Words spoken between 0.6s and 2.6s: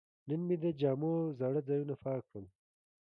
د جامو زاړه ځایونه پاک کړل.